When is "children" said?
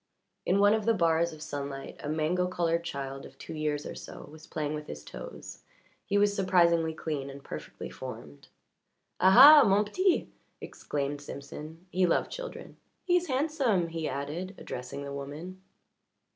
12.31-12.77